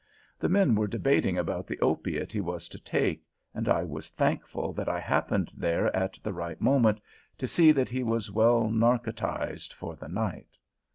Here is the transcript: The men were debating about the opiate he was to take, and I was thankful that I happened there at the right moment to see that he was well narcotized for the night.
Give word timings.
The 0.39 0.49
men 0.49 0.73
were 0.73 0.87
debating 0.87 1.37
about 1.37 1.67
the 1.67 1.79
opiate 1.79 2.31
he 2.31 2.41
was 2.41 2.67
to 2.69 2.79
take, 2.79 3.23
and 3.53 3.69
I 3.69 3.83
was 3.83 4.09
thankful 4.09 4.73
that 4.73 4.89
I 4.89 4.99
happened 4.99 5.51
there 5.55 5.95
at 5.95 6.17
the 6.23 6.33
right 6.33 6.59
moment 6.59 6.99
to 7.37 7.45
see 7.47 7.71
that 7.73 7.89
he 7.89 8.01
was 8.01 8.31
well 8.31 8.67
narcotized 8.71 9.73
for 9.73 9.95
the 9.95 10.07
night. 10.09 10.57